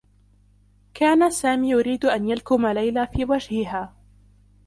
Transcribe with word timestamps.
كان 0.93 1.31
سامي 1.31 1.69
يريد 1.71 2.05
أن 2.05 2.29
يلكم 2.29 2.65
ليلى 2.67 3.07
في 3.07 3.25
وجهها. 3.25 3.95